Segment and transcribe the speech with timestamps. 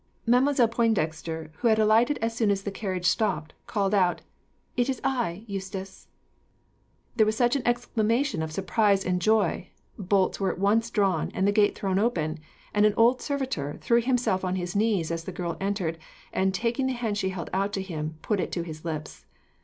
[0.25, 4.21] Mademoiselle Pointdexter, who had alighted as soon as the carriage stopped, called out,
[4.75, 6.07] "It is I, Eustace."
[7.15, 9.67] There was an exclamation of surprise and joy,
[9.99, 12.39] bolts were at once drawn, and the gate thrown open,
[12.73, 15.99] and an old servitor threw himself on his knees as the girl entered,
[16.33, 19.27] and, taking the hand she held out to him, put it to his lips.